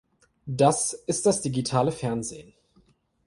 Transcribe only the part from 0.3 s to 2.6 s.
Das ist das digitale Fernsehen.